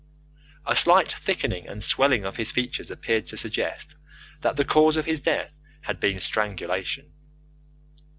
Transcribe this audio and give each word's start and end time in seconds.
A 0.65 0.75
slight 0.75 1.11
thickening 1.11 1.67
and 1.67 1.83
swelling 1.83 2.25
of 2.25 2.37
his 2.37 2.51
features 2.51 2.89
appeared 2.89 3.27
to 3.27 3.37
suggest 3.37 3.93
that 4.41 4.55
the 4.55 4.65
cause 4.65 4.97
of 4.97 5.05
his 5.05 5.19
death 5.19 5.51
had 5.81 5.99
been 5.99 6.17
strangulation. 6.17 7.11